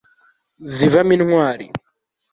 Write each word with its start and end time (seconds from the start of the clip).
zivamo 0.73 1.11
intwari 1.17 1.65